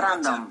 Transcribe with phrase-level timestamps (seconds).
[0.00, 0.50] Random.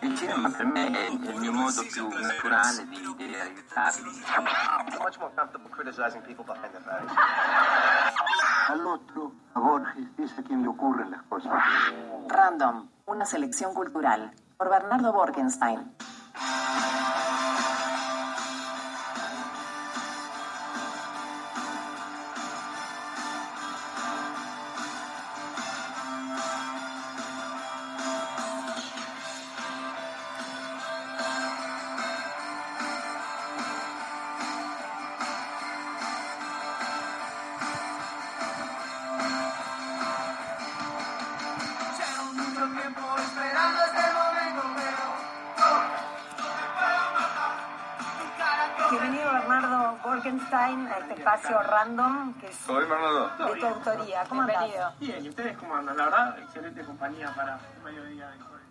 [0.00, 4.10] Il cinema per me è il mio modo più naturale di, di aiutarli.
[5.02, 7.12] much more comfortable criticizing people behind their backs.
[8.68, 11.52] Al otro, a Borges, es a quien le ocurren las cosas.
[12.26, 15.94] Random, una selección cultural, por Bernardo Borkenstein.
[48.90, 53.30] Bienvenido Bernardo Borkenstein a este espacio random que es ¿Todo bien, Bernardo?
[53.54, 54.24] de tu autoría.
[54.28, 54.64] ¿Cómo andás?
[55.00, 55.96] Bien, ¿y ustedes cómo andan?
[55.96, 58.66] La verdad, excelente compañía para un mediodía de jueves.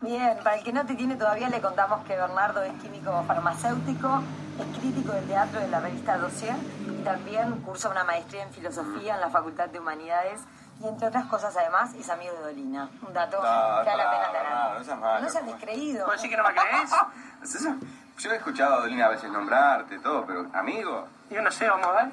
[0.00, 4.22] Bien, para el que no te tiene todavía le contamos que Bernardo es químico farmacéutico,
[4.60, 6.56] es crítico del teatro de la revista Dossier
[6.86, 10.40] y también cursa una maestría en filosofía en la Facultad de Humanidades
[10.82, 12.90] y entre otras cosas además es amigo de Dolina.
[13.06, 14.98] Un dato Ah, que vale la pena tener.
[14.98, 15.46] no No seas pues.
[15.56, 16.04] descreído.
[16.04, 16.90] ¿Puedo decir que no me crees?
[18.18, 21.06] Yo he escuchado a Dolina a veces nombrarte, todo, pero amigo.
[21.30, 22.12] Yo no sé, vamos a ver.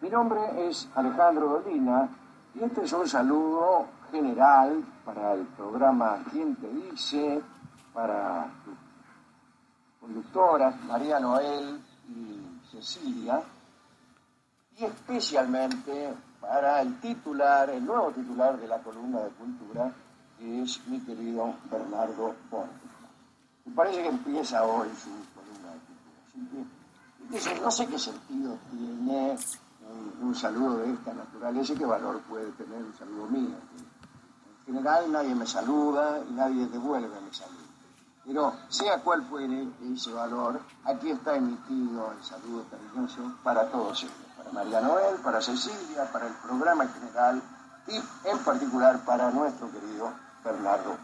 [0.00, 2.08] Mi nombre es Alejandro Dolina
[2.54, 7.40] y este es un saludo general para el programa ¿Quién te dice?
[7.94, 8.74] para tus
[10.00, 11.80] conductoras María Noel
[12.10, 13.40] y Cecilia
[14.78, 19.90] y especialmente para el titular, el nuevo titular de la columna de cultura
[20.38, 22.95] que es mi querido Bernardo Borges.
[23.66, 25.80] Me parece que empieza hoy su columna de
[26.32, 27.38] cultura.
[27.38, 29.36] Así que no sé qué sentido tiene
[30.20, 33.56] un, un saludo de esta naturaleza y qué valor puede tener un saludo mío.
[34.66, 37.66] En general nadie me saluda y nadie devuelve mi saludo.
[38.26, 44.14] Pero sea cual fuere ese valor, aquí está emitido el saludo cariñoso para todos ellos.
[44.36, 47.42] Para María Noel, para Cecilia, para el programa en general
[47.86, 50.10] y en particular para nuestro querido
[50.44, 50.96] Bernardo.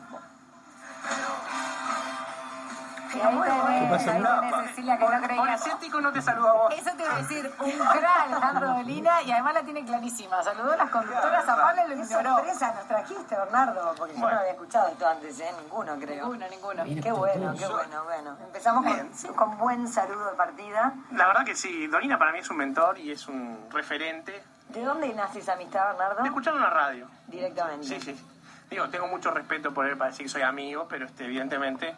[3.20, 6.12] Ahí tenés, Cecilia, que no creía.
[6.12, 6.74] te saludo a vos.
[6.74, 10.42] Eso te iba a decir, un gran Alejandro Dolina y además la tiene clarísima.
[10.42, 12.36] Saludó a las conductoras a Pablo y lo ignoró.
[12.36, 15.50] sorpresa nos trajiste, Bernardo, porque yo no había escuchado esto antes, ¿eh?
[15.62, 16.26] Ninguno, creo.
[16.26, 17.02] Ninguno, ninguno.
[17.02, 18.36] Qué bueno, qué bueno, bueno.
[18.44, 20.94] Empezamos con, con buen saludo de partida.
[21.12, 24.42] La verdad que sí, Dolina para mí es un mentor y es un referente.
[24.68, 26.22] ¿De dónde nace esa amistad, Bernardo?
[26.22, 27.08] De escuchar en la radio.
[27.26, 27.86] Directamente.
[27.86, 28.26] Sí, sí.
[28.70, 31.94] Digo, tengo mucho respeto por él para decir que soy amigo, pero este, evidentemente...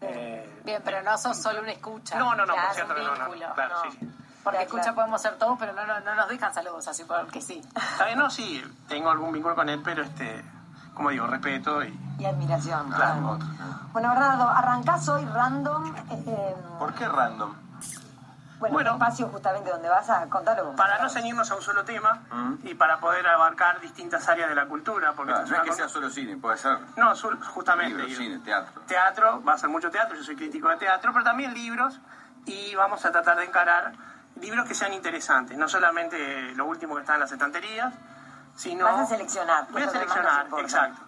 [0.00, 2.18] eh, Bien, pero no sos solo una escucha.
[2.18, 3.24] no, no, no, por cierto, no, no.
[3.30, 3.90] vínculo, Claro, no.
[3.90, 4.12] sí, sí.
[4.44, 4.94] Porque escucha claro.
[4.96, 7.60] podemos ser todos, pero no, no, no nos dejan saludos así porque sí.
[8.04, 10.44] Bien, no, sí, tengo algún vínculo con él, pero este,
[10.94, 11.98] como digo, respeto y...
[12.18, 12.90] Y admiración.
[12.92, 13.38] Claro.
[13.92, 15.94] Bueno, Bernardo, arrancás hoy random.
[16.10, 17.54] eh, ¿Por qué random?
[18.58, 18.90] Bueno, Bueno.
[18.94, 20.74] un espacio justamente donde vas a contarlo.
[20.76, 22.22] Para no ceñirnos a un solo tema
[22.62, 25.76] y para poder abarcar distintas áreas de la cultura, porque No, esto no es que
[25.76, 28.08] sea solo cine, puede ser No, su- justamente.
[28.14, 28.82] cine, teatro.
[28.86, 32.00] Teatro, va a ser mucho teatro, yo soy crítico de teatro, pero también libros
[32.46, 33.92] y vamos a tratar de encarar
[34.40, 37.92] libros que sean interesantes, no solamente lo último que está en las estanterías,
[38.54, 38.84] sino...
[38.84, 39.66] Vas a seleccionar.
[39.70, 41.02] Voy a seleccionar, exacto.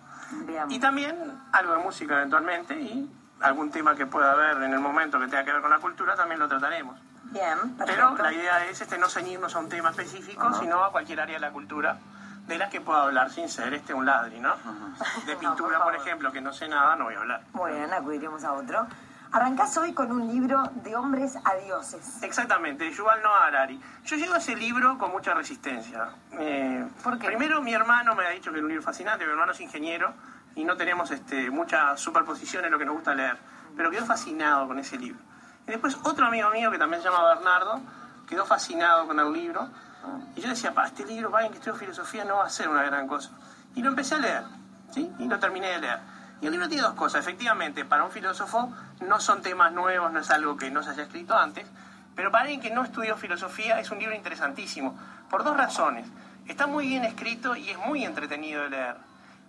[0.46, 0.70] Bien.
[0.70, 3.10] Y también algo de música eventualmente y
[3.40, 6.14] algún tema que pueda haber en el momento que tenga que ver con la cultura
[6.16, 6.98] también lo trataremos.
[7.30, 11.20] Bien, Pero la idea es este, no ceñirnos a un tema específico, sino a cualquier
[11.20, 11.98] área de la cultura
[12.46, 14.54] de la que pueda hablar sin ser este un ladri, ¿no?
[15.26, 17.42] De No, pintura, por ejemplo, que no sé nada, no voy a hablar.
[17.52, 18.86] Muy bien, acudiremos a otro.
[19.30, 22.22] Arrancás hoy con un libro de hombres a dioses.
[22.22, 23.78] Exactamente, Yuval Noah Harari.
[24.04, 26.08] Yo llego a ese libro con mucha resistencia.
[26.32, 27.26] Eh, ¿Por qué?
[27.26, 30.14] Primero, mi hermano me ha dicho que es un libro fascinante, mi hermano es ingeniero
[30.54, 33.36] y no tenemos este, mucha superposición en lo que nos gusta leer,
[33.76, 35.20] pero quedó fascinado con ese libro.
[35.68, 37.80] Y después otro amigo mío que también se llama Bernardo
[38.26, 39.68] quedó fascinado con el libro
[40.34, 42.68] y yo decía, para este libro, para alguien que estudia filosofía no va a ser
[42.68, 43.30] una gran cosa.
[43.74, 44.44] Y lo empecé a leer,
[44.92, 45.10] ¿sí?
[45.18, 45.98] Y lo terminé de leer.
[46.40, 47.20] Y el libro tiene dos cosas.
[47.20, 51.02] Efectivamente, para un filósofo no son temas nuevos, no es algo que no se haya
[51.02, 51.66] escrito antes,
[52.14, 54.98] pero para alguien que no estudió filosofía es un libro interesantísimo,
[55.28, 56.06] por dos razones.
[56.46, 58.96] Está muy bien escrito y es muy entretenido de leer,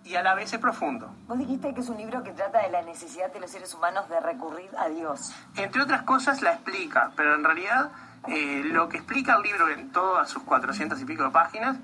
[0.04, 1.14] y a la vez es profundo.
[1.26, 4.08] Vos dijiste que es un libro que trata de la necesidad de los seres humanos
[4.08, 5.32] de recurrir a Dios.
[5.56, 7.90] Entre otras cosas la explica, pero en realidad
[8.28, 11.76] eh, lo que explica el libro en todas sus 400 y pico de páginas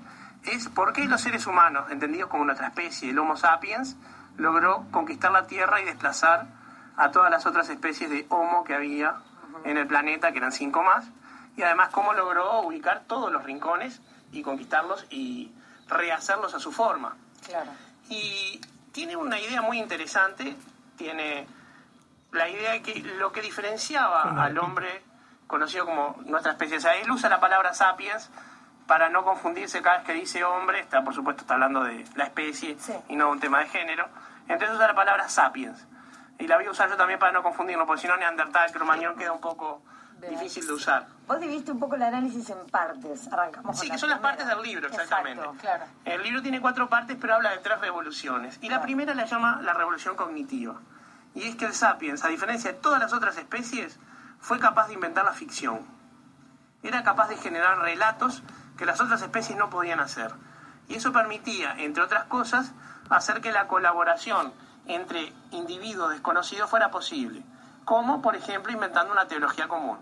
[0.43, 3.97] es por qué los seres humanos, entendidos como nuestra especie, el Homo sapiens,
[4.37, 6.47] logró conquistar la Tierra y desplazar
[6.95, 9.15] a todas las otras especies de Homo que había
[9.63, 11.05] en el planeta, que eran cinco más,
[11.55, 15.51] y además cómo logró ubicar todos los rincones y conquistarlos y
[15.87, 17.15] rehacerlos a su forma,
[17.45, 17.71] Claro.
[18.09, 18.59] Y
[18.91, 20.55] tiene una idea muy interesante,
[20.97, 21.47] tiene
[22.31, 25.03] la idea de que lo que diferenciaba al hombre
[25.47, 28.29] conocido como nuestra especie, o sea, él usa la palabra sapiens
[28.85, 32.25] para no confundirse cada vez que dice hombre, está por supuesto está hablando de la
[32.25, 32.93] especie Sí.
[33.09, 34.07] y no de un tema de género,
[34.47, 35.85] entonces usa la palabra sapiens.
[36.39, 39.17] Y la voy a usar yo también para no confundirlo, porque si no Neandertal, Cromañón
[39.17, 39.81] queda un poco
[40.29, 41.07] difícil de usar.
[41.27, 43.27] Vos dividiste un poco el análisis en partes.
[43.31, 44.37] Arrancamos Sí, con que la son las primera.
[44.37, 45.41] partes del libro, exactamente.
[45.43, 45.61] Exacto.
[45.61, 45.85] Claro.
[46.05, 48.57] El libro tiene cuatro partes, pero habla de tres revoluciones.
[48.61, 50.75] Y la primera la llama la revolución cognitiva.
[51.35, 53.99] Y es que el sapiens, a diferencia de todas las otras especies,
[54.39, 55.81] fue capaz de inventar la ficción.
[56.81, 58.41] Era capaz de generar relatos
[58.77, 60.31] que las otras especies no podían hacer.
[60.87, 62.71] Y eso permitía, entre otras cosas,
[63.09, 64.53] hacer que la colaboración
[64.85, 67.43] entre individuos desconocidos fuera posible.
[67.83, 69.97] Como, por ejemplo, inventando una teología común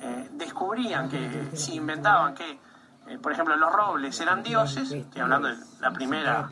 [0.00, 2.58] eh, descubrían que si inventaban que,
[3.06, 6.48] eh, por ejemplo, los robles eran dioses, estoy hablando de la primera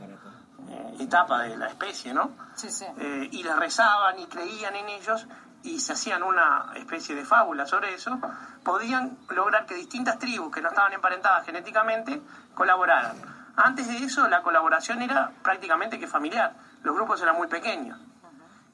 [0.68, 2.32] eh, etapa de la especie, ¿no?
[2.54, 2.86] Sí, sí.
[3.30, 5.26] Y les rezaban y creían en ellos
[5.62, 8.18] y se hacían una especie de fábula sobre eso,
[8.62, 12.22] podían lograr que distintas tribus que no estaban emparentadas genéticamente
[12.54, 13.16] colaboraran.
[13.56, 16.54] Antes de eso, la colaboración era prácticamente que familiar.
[16.82, 17.98] Los grupos eran muy pequeños.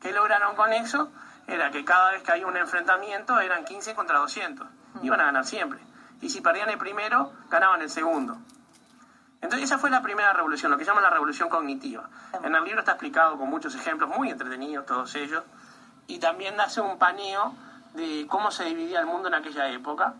[0.00, 1.10] ¿Qué lograron con eso?
[1.46, 4.66] Era que cada vez que había un enfrentamiento eran 15 contra 200.
[5.02, 5.80] Iban a ganar siempre.
[6.20, 8.38] Y si perdían el primero, ganaban el segundo.
[9.40, 12.08] Entonces esa fue la primera revolución, lo que llaman la revolución cognitiva.
[12.44, 15.42] En el libro está explicado con muchos ejemplos muy entretenidos todos ellos.
[16.06, 17.52] Y también hace un paneo
[17.94, 20.14] de cómo se dividía el mundo en aquella época.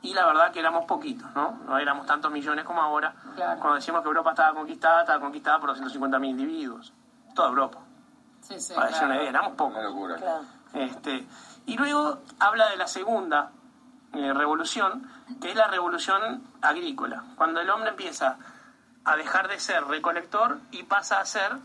[0.00, 1.58] Y la verdad que éramos poquitos, ¿no?
[1.66, 3.12] No éramos tantos millones como ahora.
[3.34, 3.58] Claro.
[3.58, 6.92] Cuando decimos que Europa estaba conquistada, estaba conquistada por 250.000 individuos.
[7.34, 7.80] Toda Europa.
[8.42, 8.74] Sí, sí.
[8.74, 9.12] Para decir claro.
[9.12, 9.74] una idea, éramos pocos.
[9.74, 10.16] Una locura.
[10.16, 10.44] Claro.
[10.74, 11.26] Este,
[11.66, 13.50] y luego habla de la segunda
[14.14, 15.10] eh, revolución,
[15.40, 18.38] que es la revolución agrícola, cuando el hombre empieza
[19.04, 21.56] a dejar de ser recolector y pasa a ser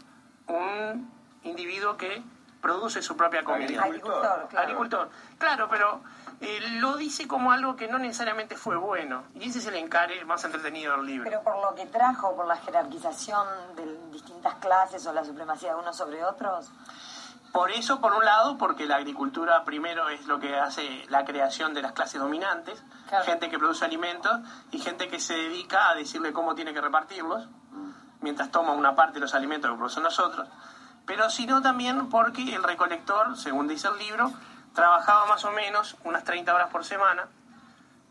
[0.47, 1.11] un
[1.43, 2.23] individuo que
[2.61, 3.83] produce su propia comida.
[3.83, 4.63] Agricultor, claro.
[4.65, 5.09] Agricultor.
[5.37, 6.01] Claro, pero
[6.39, 9.23] eh, lo dice como algo que no necesariamente fue bueno.
[9.35, 11.29] Y ese es el encare más entretenido del libro.
[11.29, 15.79] Pero por lo que trajo, por la jerarquización de distintas clases o la supremacía de
[15.79, 16.71] unos sobre otros,
[17.53, 21.75] Por eso, por un lado, porque la agricultura primero es lo que hace la creación
[21.75, 23.25] de las clases dominantes, Claro.
[23.25, 24.41] gente que produce alimentos
[24.71, 27.47] y gente que se dedica a decirle cómo tiene que repartirlos,
[28.21, 30.47] mientras toma una parte de los alimentos que producen nosotros,
[31.05, 34.31] pero sino también porque el recolector, según dice el libro,
[34.73, 37.27] trabajaba más o menos unas 30 horas por semana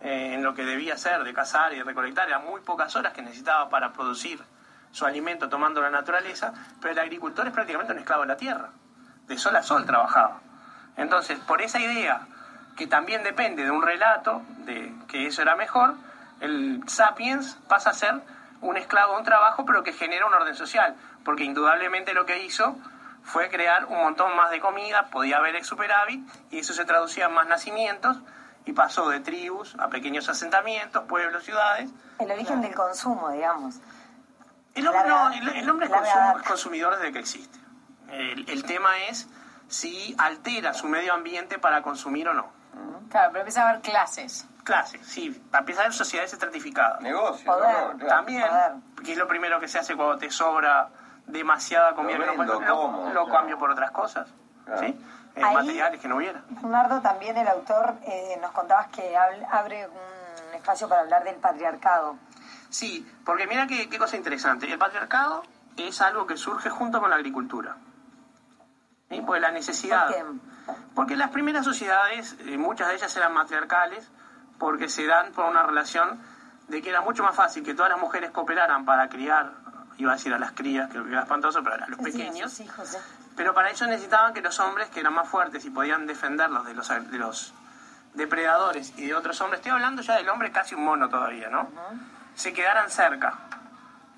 [0.02, 3.22] eh, en lo que debía hacer de cazar y recolectar, eran muy pocas horas que
[3.22, 4.40] necesitaba para producir
[4.92, 8.70] su alimento tomando la naturaleza, pero el agricultor es prácticamente un esclavo de la tierra,
[9.28, 10.40] de sol a sol trabajaba.
[10.96, 12.26] Entonces, por esa idea,
[12.76, 15.94] que también depende de un relato, de que eso era mejor,
[16.40, 18.20] el sapiens pasa a ser
[18.60, 22.44] un esclavo de un trabajo, pero que genera un orden social, porque indudablemente lo que
[22.44, 22.76] hizo
[23.22, 27.34] fue crear un montón más de comida, podía haber superávit, y eso se traducía en
[27.34, 28.18] más nacimientos,
[28.64, 31.90] y pasó de tribus a pequeños asentamientos, pueblos, ciudades.
[32.18, 33.76] el origen del consumo, digamos.
[34.74, 37.58] El hombre, no, el, hombre es consumidor desde que existe.
[38.12, 39.28] El, el tema es
[39.68, 42.46] si altera su medio ambiente para consumir o no.
[43.10, 44.46] Claro, pero empieza a haber clases.
[44.64, 47.00] Clases, sí, empieza a haber sociedades estratificadas.
[47.00, 47.96] Negocio, Poder.
[47.96, 48.06] claro.
[48.06, 48.72] También, Poder.
[49.04, 50.88] que es lo primero que se hace cuando te sobra
[51.26, 53.38] demasiada comida Lo que no puedes vendo, comer, como, lo, lo claro.
[53.38, 54.28] cambio por otras cosas,
[54.64, 54.80] Claro.
[54.80, 54.86] ¿sí?
[55.34, 56.42] Eh, Ahí- materiales que no hubiera.
[56.48, 62.16] Bernardo, también el autor, eh, nos contabas que abre un espacio para hablar del patriarcado.
[62.70, 64.70] Sí, porque mira qué, qué cosa interesante.
[64.70, 65.42] El patriarcado
[65.76, 67.76] es algo que surge junto con la agricultura.
[69.16, 69.22] ¿Sí?
[69.24, 70.06] Pues la necesidad.
[70.06, 70.24] ¿Por qué?
[70.94, 74.08] Porque las primeras sociedades, eh, muchas de ellas eran matriarcales,
[74.58, 76.20] porque se dan por una relación
[76.68, 79.52] de que era mucho más fácil que todas las mujeres cooperaran para criar,
[79.98, 82.60] iba a decir a las crías, que era espantoso, pero a los sí, pequeños.
[82.60, 82.98] hijos, ¿eh?
[83.36, 86.74] Pero para eso necesitaban que los hombres, que eran más fuertes y podían defenderlos de
[86.74, 87.54] los, de los
[88.14, 91.68] depredadores y de otros hombres, estoy hablando ya del hombre casi un mono todavía, ¿no?
[92.34, 93.38] Se quedaran cerca.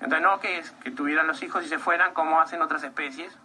[0.01, 3.35] Entonces, no que, que tuvieran los hijos y se fueran como hacen otras especies,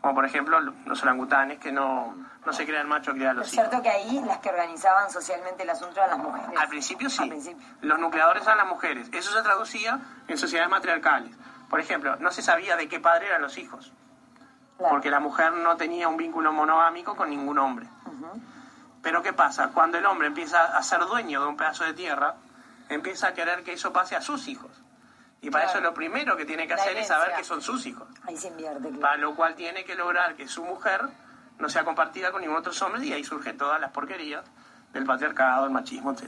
[0.00, 2.14] como por ejemplo los orangutanes, que no,
[2.46, 3.82] no se crean macho Lo los cierto hijos.
[3.82, 6.50] que ahí las que organizaban socialmente el asunto eran las mujeres.
[6.58, 7.22] Al principio sí.
[7.22, 7.66] Al principio.
[7.82, 9.08] Los nucleadores eran las mujeres.
[9.12, 11.36] Eso se traducía en sociedades matriarcales.
[11.68, 13.92] Por ejemplo, no se sabía de qué padre eran los hijos.
[14.78, 14.94] Claro.
[14.94, 17.88] porque la mujer no tenía un vínculo monogámico con ningún hombre.
[19.02, 19.70] Pero ¿qué pasa?
[19.74, 22.36] Cuando el hombre empieza a ser dueño de un pedazo de tierra,
[22.88, 24.70] empieza a querer que eso pase a sus hijos.
[25.40, 25.78] Y para Claro.
[25.78, 28.08] eso lo primero que tiene que La hacer es saber que son sus hijos.
[28.26, 29.00] Ahí se invierte, claro.
[29.00, 31.02] Para lo cual tiene que lograr que su mujer
[31.58, 34.44] no sea compartida con ningún otro hombre y ahí surgen todas las porquerías
[34.92, 36.24] del patriarcado, el machismo, etc.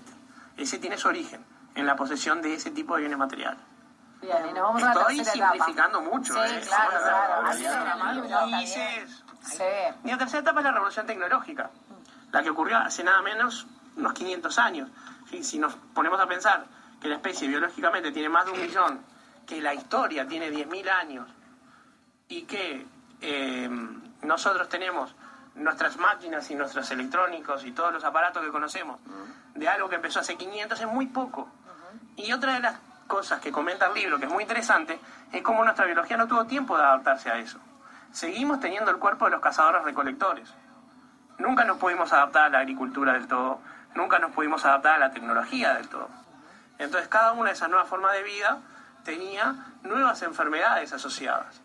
[0.56, 3.60] Ese tiene su origen en la posesión de ese tipo de bienes materiales.
[4.20, 5.52] Bien, y nos vamos a la Estoy tercera etapa.
[5.54, 6.60] simplificando mucho, Sí, ¿eh?
[6.66, 7.42] claro, claro.
[8.28, 8.60] la
[9.42, 9.62] Sí.
[10.04, 11.70] Y la tercera etapa es la revolución tecnológica,
[12.30, 14.90] la que ocurrió hace nada menos unos 500 años.
[15.30, 16.66] Si, si nos ponemos a pensar
[17.00, 19.00] que la especie biológicamente tiene más de un millón,
[19.46, 21.28] que la historia tiene 10.000 años
[22.28, 22.86] y que
[23.20, 23.68] eh,
[24.22, 25.14] nosotros tenemos
[25.54, 29.00] nuestras máquinas y nuestros electrónicos y todos los aparatos que conocemos
[29.54, 31.48] de algo que empezó hace 500 es muy poco.
[32.16, 34.98] Y otra de las cosas que comenta el libro, que es muy interesante,
[35.32, 37.58] es cómo nuestra biología no tuvo tiempo de adaptarse a eso.
[38.12, 40.52] Seguimos teniendo el cuerpo de los cazadores recolectores.
[41.38, 43.60] Nunca nos pudimos adaptar a la agricultura del todo,
[43.94, 46.08] nunca nos pudimos adaptar a la tecnología del todo.
[46.80, 48.58] Entonces cada una de esas nuevas formas de vida
[49.04, 51.60] tenía nuevas enfermedades asociadas.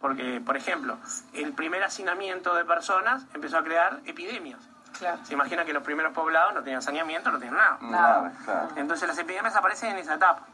[0.00, 0.98] Porque, por ejemplo,
[1.34, 4.60] el primer hacinamiento de personas empezó a crear epidemias.
[4.98, 5.18] Claro.
[5.24, 7.78] Se imagina que los primeros poblados no tenían saneamiento, no tenían nada.
[7.82, 8.68] Nada, claro.
[8.76, 10.46] Entonces las epidemias aparecen en esa etapa.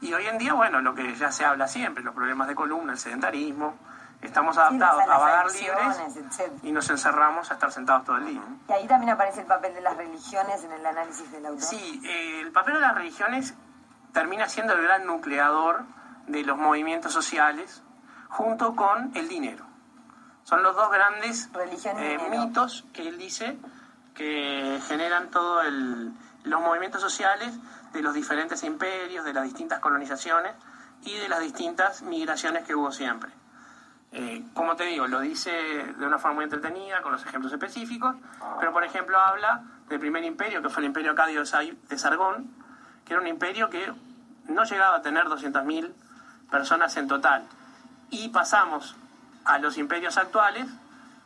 [0.00, 2.92] Y hoy en día, bueno, lo que ya se habla siempre, los problemas de columna,
[2.92, 3.78] el sedentarismo,
[4.22, 6.52] estamos adaptados a vagar libres etc.
[6.62, 8.42] y nos encerramos a estar sentados todo el día.
[8.68, 11.62] Y ahí también aparece el papel de las religiones en el análisis del autor.
[11.62, 13.54] Sí, eh, el papel de las religiones
[14.12, 15.84] termina siendo el gran nucleador
[16.26, 17.82] de los movimientos sociales
[18.28, 19.64] junto con el dinero.
[20.44, 21.48] Son los dos grandes
[21.98, 23.58] eh, mitos que él dice
[24.14, 25.64] que generan todos
[26.44, 27.54] los movimientos sociales
[27.92, 30.52] de los diferentes imperios, de las distintas colonizaciones
[31.02, 33.30] y de las distintas migraciones que hubo siempre.
[34.12, 38.16] Eh, como te digo, lo dice de una forma muy entretenida, con los ejemplos específicos,
[38.58, 42.50] pero por ejemplo habla del primer imperio, que fue el imperio acadio de Sargón,
[43.04, 43.92] que era un imperio que
[44.48, 45.92] no llegaba a tener 200.000
[46.50, 47.46] personas en total.
[48.10, 48.96] Y pasamos
[49.44, 50.66] a los imperios actuales,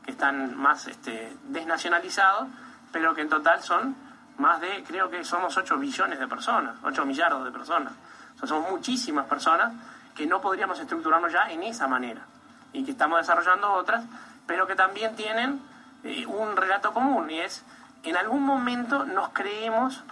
[0.05, 2.49] que están más este, desnacionalizados,
[2.93, 3.97] pero que en total son
[4.37, 7.95] más de, creo que somos 8 billones de personas, 8 millardos de personas.
[8.35, 9.73] O sea, somos muchísimas personas
[10.14, 12.26] que no podríamos estructurarnos ya en esa manera
[12.75, 14.04] y que estamos desarrollando otras,
[14.47, 15.62] pero que también tienen
[16.02, 17.64] eh, un relato común y es,
[18.02, 20.04] en algún momento nos creemos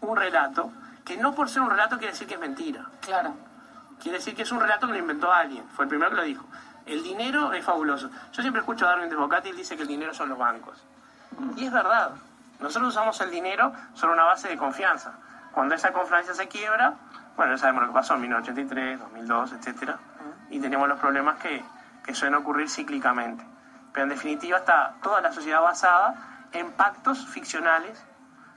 [0.00, 0.72] un relato
[1.04, 2.86] que no por ser un relato quiere decir que es mentira.
[3.02, 3.34] Claro.
[4.00, 5.64] Quiere decir que es un relato que lo inventó alguien.
[5.70, 6.46] Fue el primero que lo dijo.
[6.86, 8.10] El dinero es fabuloso.
[8.32, 10.82] Yo siempre escucho a Darwin de Bocati y dice que el dinero son los bancos.
[11.56, 12.12] Y es verdad.
[12.60, 15.12] Nosotros usamos el dinero sobre una base de confianza.
[15.52, 16.94] Cuando esa confianza se quiebra,
[17.36, 19.98] bueno, ya sabemos lo que pasó en 1983, 2002, etcétera,
[20.50, 21.64] y tenemos los problemas que,
[22.08, 23.44] que suelen ocurrir cíclicamente.
[23.92, 28.02] Pero en definitiva está toda la sociedad basada en pactos ficcionales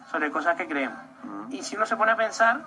[0.09, 0.97] sobre cosas que creemos.
[1.49, 2.61] Y si uno se pone a pensar,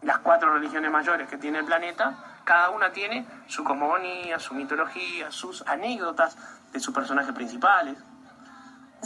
[0.00, 5.30] las cuatro religiones mayores que tiene el planeta, cada una tiene su cosmogonía, su mitología,
[5.30, 6.38] sus anécdotas
[6.72, 7.98] de sus personajes principales.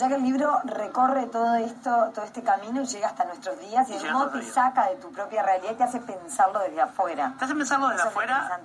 [0.01, 3.87] Sea que el libro recorre todo esto, todo este camino y llega hasta nuestros días
[3.91, 6.81] y Y de hasta te saca de tu propia realidad y te hace pensarlo desde
[6.81, 7.35] afuera.
[7.39, 8.61] Te hace pensarlo desde es afuera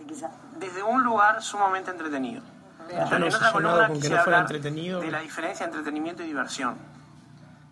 [0.57, 2.41] desde un lugar sumamente entretenido.
[2.89, 5.01] Yo en no otra columna con que quisiera no fuera hablar entretenido.
[5.01, 6.77] de la diferencia entre entretenimiento y diversión,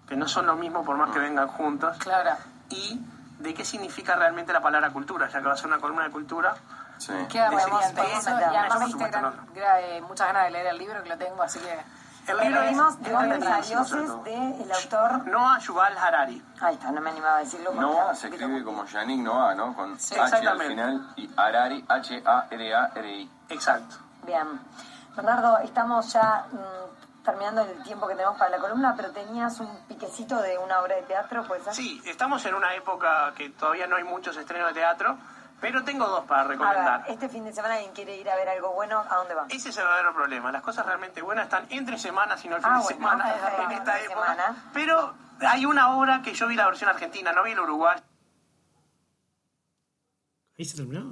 [0.09, 2.31] que no son lo mismo por más que vengan juntos, Claro.
[2.69, 2.99] y
[3.39, 6.11] de qué significa realmente la palabra cultura, ya que va a ser una columna de
[6.11, 6.53] cultura.
[6.97, 7.13] Sí.
[7.29, 7.93] Queda podemos eso.
[8.29, 11.09] Y además me diste gran- supuesto, gra- eh, muchas ganas de leer el libro que
[11.09, 12.02] lo tengo, así que.
[12.27, 14.63] El libro es Venimos de hombres a entretenidísimo, sobre dioses todo.
[14.63, 15.27] del autor.
[15.27, 16.43] Noah Yuval Harari.
[16.61, 17.73] Ahí está, no me animaba a decirlo.
[17.73, 19.73] Noah se escribe como Yannick Noah, ¿no?
[19.75, 23.29] Con Sí, H al final y Harari, H-A-R-A-R-I.
[23.49, 23.95] Exacto.
[24.25, 24.47] Bien.
[25.15, 29.69] Bernardo, estamos ya mm, terminando el tiempo que tenemos para la columna, pero tenías un
[29.87, 31.73] piquecito de una obra de teatro, ¿puede ser?
[31.73, 35.17] Sí, estamos en una época que todavía no hay muchos estrenos de teatro,
[35.63, 37.03] pero tengo dos para A recomendar.
[37.03, 39.45] ver, este fin de semana alguien quiere ir a ver algo bueno, ¿a dónde va?
[39.47, 40.51] Ese es el verdadero problema.
[40.51, 43.23] Las cosas realmente buenas están entre semanas y no el fin Ah, de bueno, semana
[43.33, 44.09] perfecto, en esta época.
[44.35, 44.69] semana.
[44.73, 48.03] Pero hay una obra que yo vi la versión argentina, no vi la uruguaya.
[50.59, 51.09] Ahí se terminó.